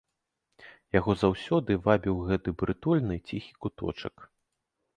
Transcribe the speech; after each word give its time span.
Яго 0.99 1.11
заўсёды 1.23 1.77
вабіў 1.87 2.17
гэты 2.31 2.49
прытульны 2.63 3.21
ціхі 3.27 3.53
куточак. 3.67 4.15